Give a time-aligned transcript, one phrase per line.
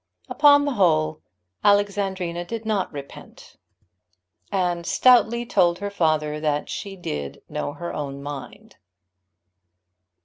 [0.29, 1.21] Upon the whole
[1.63, 3.57] Alexandrina did not repent,
[4.51, 8.77] and stoutly told her father that she did know her own mind.